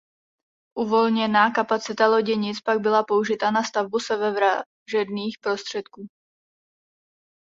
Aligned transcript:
Uvolněná 0.77 1.51
kapacita 1.51 2.07
loděnic 2.07 2.61
pak 2.61 2.79
byla 2.79 3.03
použita 3.03 3.51
na 3.51 3.63
stavbu 3.63 3.99
sebevražedných 3.99 5.37
prostředků. 5.41 6.07